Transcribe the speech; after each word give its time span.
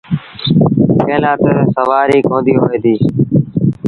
ڪݩهݩ 1.05 1.21
لآ 1.23 1.33
تا 1.43 1.53
سُوآريٚ 1.73 2.25
ڪونديٚ 2.29 2.61
هوئي 2.61 2.77
ديٚ۔ 2.83 3.01